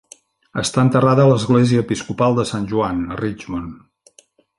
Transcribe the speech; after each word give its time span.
Està 0.59 0.79
enterrada 0.83 1.25
a 1.25 1.29
l'església 1.31 1.83
episcopal 1.85 2.39
de 2.39 2.47
Sant 2.53 2.65
Joan 2.73 3.05
a 3.05 3.19
Richmond. 3.21 4.17